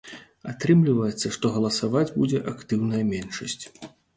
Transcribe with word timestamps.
Атрымліваецца, 0.51 1.27
што 1.35 1.45
галасаваць 1.57 2.15
будзе 2.17 2.43
актыўная 2.55 3.03
меншасць. 3.15 3.63